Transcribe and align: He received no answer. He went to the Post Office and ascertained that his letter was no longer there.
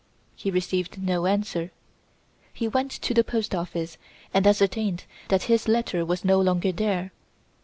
He 0.35 0.49
received 0.49 0.99
no 0.99 1.27
answer. 1.27 1.69
He 2.51 2.67
went 2.67 2.89
to 2.89 3.13
the 3.13 3.23
Post 3.23 3.53
Office 3.53 3.99
and 4.33 4.47
ascertained 4.47 5.03
that 5.27 5.43
his 5.43 5.67
letter 5.67 6.03
was 6.03 6.25
no 6.25 6.41
longer 6.41 6.71
there. 6.71 7.11